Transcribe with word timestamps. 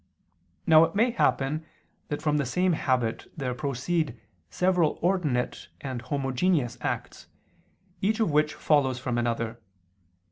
Now 0.65 0.83
it 0.83 0.95
may 0.95 1.11
happen 1.11 1.63
that 2.07 2.23
from 2.23 2.37
the 2.37 2.45
same 2.47 2.73
habit 2.73 3.31
there 3.37 3.53
proceed 3.53 4.19
several 4.49 4.97
ordinate 5.03 5.67
and 5.79 6.01
homogeneous 6.01 6.75
acts, 6.81 7.27
each 8.01 8.19
of 8.19 8.31
which 8.31 8.55
follows 8.55 8.97
from 8.97 9.19
another. 9.19 9.59